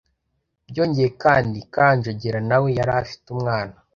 Byongeye 0.69 1.09
kandi 1.23 1.57
Kanjogera 1.73 2.39
nawe 2.49 2.69
yari 2.77 2.91
afite 3.01 3.25
umwana 3.35 3.75